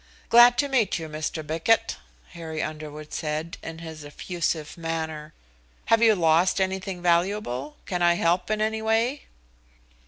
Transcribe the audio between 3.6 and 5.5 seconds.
in his effusive manner.